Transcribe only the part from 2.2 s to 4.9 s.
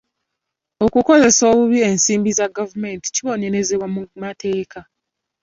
za gavumenti kibonerezebwa mu mateeka.